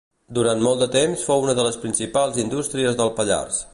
[0.35, 3.63] Durant molt de temps fou una de les principals indústries del Pallars.